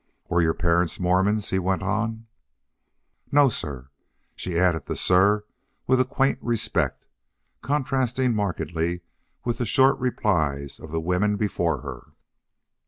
"Were 0.29 0.41
your 0.41 0.55
parents 0.55 0.99
Mormons?" 0.99 1.51
he 1.51 1.59
went 1.59 1.83
on. 1.83 2.25
"No, 3.31 3.49
sir." 3.49 3.91
She 4.35 4.57
added 4.57 4.87
the 4.87 4.95
sir 4.95 5.43
with 5.85 5.99
a 5.99 6.05
quaint 6.05 6.39
respect, 6.41 7.05
contrasting 7.61 8.33
markedly 8.33 9.01
with 9.45 9.59
the 9.59 9.65
short 9.67 9.99
replies 9.99 10.79
of 10.79 10.89
the 10.89 10.99
women 10.99 11.35
before 11.35 11.81
her. 11.81 12.13